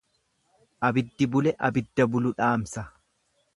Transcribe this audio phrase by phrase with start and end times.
[0.87, 2.87] Abiddi bule abidda bulu dhaamsa.